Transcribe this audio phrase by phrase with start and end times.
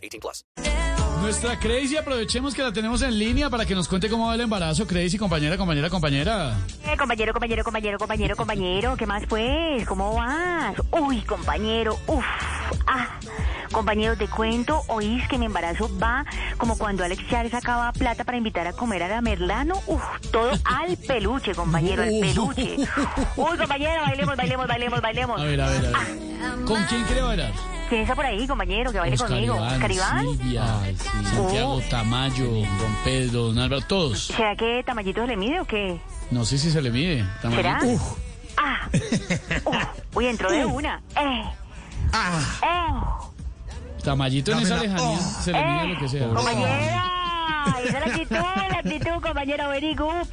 [0.00, 0.44] 18 plus.
[1.20, 4.40] Nuestra Crazy, aprovechemos que la tenemos en línea para que nos cuente cómo va el
[4.40, 4.86] embarazo.
[4.86, 6.56] Crazy, compañera, compañera, compañera.
[6.86, 9.86] Eh, compañero, compañero, compañero, compañero, compañero, ¿qué más pues?
[9.86, 10.74] ¿Cómo vas?
[10.92, 12.24] Uy, compañero, uff,
[12.86, 13.18] ah,
[13.70, 16.24] compañero, te cuento, oís que mi embarazo va
[16.56, 20.52] como cuando Alex Chávez sacaba plata para invitar a comer a la Merlano, uff, todo
[20.64, 22.76] al peluche, compañero, al peluche.
[23.36, 25.40] Uy, compañero, bailemos, bailemos, bailemos, bailemos.
[25.40, 25.92] A ver, a ver, a ver.
[26.42, 26.56] Ah.
[26.64, 27.52] ¿Con quién quiere bailar?
[27.90, 29.56] ¿Quién está por ahí, compañero, que baile Oscar conmigo?
[29.56, 30.20] Iván, ¿Oscar Iván?
[30.38, 30.64] Silvia,
[31.34, 31.80] Santiago Oh.
[31.90, 34.26] Tamayo, Don Pedro, Don Álvaro, todos.
[34.28, 36.00] ¿Será que Tamayito se le mide o qué?
[36.30, 37.24] No sé si se le mide.
[37.42, 37.56] Tamayo.
[37.62, 37.78] ¿Será?
[37.82, 38.02] Uf,
[38.56, 38.88] Ah,
[39.64, 39.76] Uf,
[40.14, 41.02] uy, entró de una.
[41.16, 41.44] Eh.
[42.62, 43.30] Oh.
[44.04, 46.28] Tamayito en esa lejanía se le mide lo que sea.
[46.28, 47.04] Compañera,
[47.84, 48.78] esa es la actitud, la
[49.40, 50.26] actitud, compañero, very good.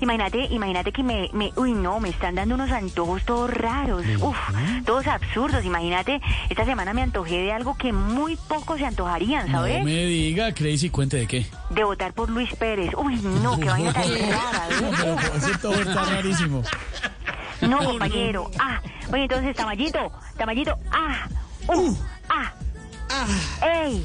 [0.00, 4.36] Imagínate, imagínate que me, me, uy, no, me están dando unos antojos todos raros, uf,
[4.84, 5.64] todos absurdos.
[5.64, 9.84] Imagínate, esta semana me antojé de algo que muy pocos se antojarían, No ¿sabes?
[9.84, 11.46] me diga, Crazy, cuente de qué.
[11.70, 12.92] De votar por Luis Pérez.
[12.96, 15.18] Uy, no, qué vaina tan rara, Pero ¿eh?
[15.36, 16.62] ese todo está rarísimo.
[17.60, 18.50] No, compañero.
[18.58, 18.80] Ah,
[19.12, 21.28] oye, entonces, Tamayito, Tamayito, ah,
[21.68, 21.96] uh,
[22.28, 22.52] ah,
[23.84, 24.04] ey,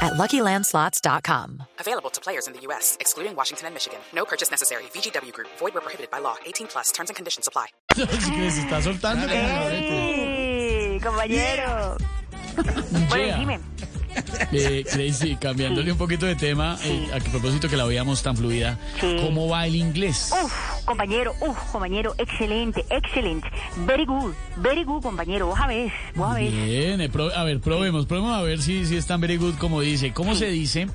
[0.00, 1.62] at luckylandslots.com.
[1.78, 4.00] Available to players in the U.S., excluding Washington and Michigan.
[4.12, 4.84] No purchase necessary.
[4.94, 6.36] VGW Group, void where prohibited by law.
[6.46, 7.66] 18 plus terms and conditions apply.
[7.96, 9.26] Es que se está soltando.
[9.30, 11.96] ¡Ey, compañero!
[13.08, 13.60] Bueno, dime.
[14.52, 18.36] Eh, Crazy, cambiándole un poquito de tema, eh, a que propósito que la veíamos tan
[18.36, 19.16] fluida, Sí.
[19.22, 20.32] ¿cómo va el inglés?
[20.42, 20.52] Uf,
[20.84, 23.48] compañero, uf, compañero, excelente, excelente.
[23.86, 25.46] Very good, very good, compañero.
[25.46, 26.50] Vos a ver, vos a ver.
[26.50, 29.54] Bien, eh, pro- a ver, probemos, probemos a ver si, si es tan very good
[29.56, 30.12] como dice.
[30.12, 30.88] ¿Cómo se dice?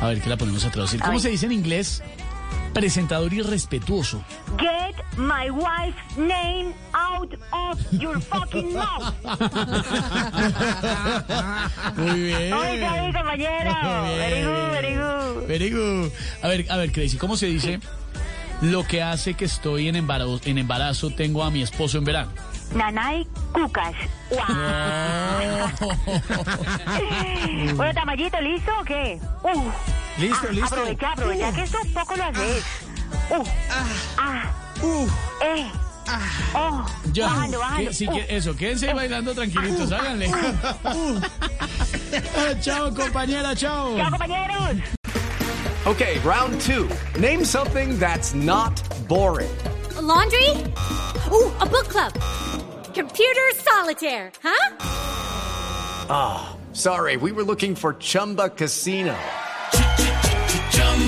[0.00, 1.00] A ver, ¿qué la ponemos a traducir?
[1.00, 2.02] ¿Cómo se dice en inglés?
[2.72, 4.22] Presentador irrespetuoso.
[4.58, 6.72] Get my wife's name
[7.18, 9.14] out of your fucking mouth.
[11.96, 12.52] Muy bien.
[12.52, 13.74] Oye, ahí, compañero.
[14.04, 14.70] Bien, Very good, bien.
[14.72, 15.46] very good.
[15.46, 16.12] Very good.
[16.42, 17.80] A ver, a ver, Crazy, ¿cómo se dice?
[18.60, 22.32] Lo que hace que estoy en embarazo, en embarazo tengo a mi esposo en verano.
[22.74, 23.94] Nanay Cucas.
[24.30, 24.40] Wow.
[27.76, 29.18] bueno, Tamayito, ¿listo o qué?
[29.42, 29.70] Uh,
[30.20, 30.66] Listo, ah, listo.
[30.74, 32.64] Aprovecha, aprovecha que esto poco lo haces.
[33.30, 33.44] Uh,
[34.18, 34.42] ah,
[35.42, 35.66] eh,
[36.54, 37.26] oh, Ya.
[37.28, 37.90] bajando, bajando.
[37.90, 38.12] Que- sí, Uh.
[38.14, 40.30] que- eso, quédense bailando tranquilitos, háganle.
[42.36, 43.96] Ah, chao, compañera, chao.
[43.96, 44.82] Chao, compañeros.
[45.86, 46.88] Okay, round two.
[47.18, 49.50] Name something that's not boring.
[49.96, 50.50] A laundry?
[51.32, 52.12] Ooh, a book club.
[52.94, 54.76] Computer solitaire, huh?
[56.10, 59.16] Ah, Sorry, we were looking for Chumba Casino.